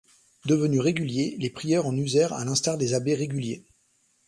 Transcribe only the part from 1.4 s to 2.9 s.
prieurs en usèrent à l'instar